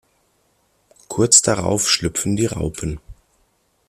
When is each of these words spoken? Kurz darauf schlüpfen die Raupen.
Kurz 1.09 1.43
darauf 1.43 1.87
schlüpfen 1.87 2.35
die 2.35 2.47
Raupen. 2.47 2.99